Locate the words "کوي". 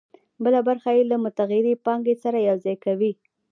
2.85-3.11